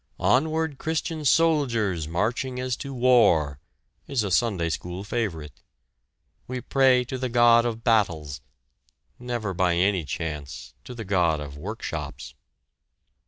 [0.19, 3.59] "Onward Christian soldiers, marching as to war"
[4.07, 5.61] is a Sunday school favorite.
[6.47, 8.41] We pray to the God of Battles,
[9.19, 12.33] never by any chance to the God of Workshops!